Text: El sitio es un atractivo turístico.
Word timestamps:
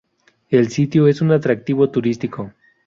El 0.49 0.69
sitio 0.71 1.07
es 1.07 1.21
un 1.21 1.29
atractivo 1.31 1.91
turístico. 1.91 2.51